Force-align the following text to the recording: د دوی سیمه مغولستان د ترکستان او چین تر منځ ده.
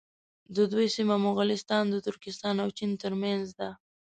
د 0.55 0.57
دوی 0.71 0.87
سیمه 0.95 1.15
مغولستان 1.25 1.83
د 1.89 1.95
ترکستان 2.07 2.55
او 2.63 2.69
چین 2.77 2.91
تر 3.01 3.13
منځ 3.21 3.45
ده. 3.59 3.69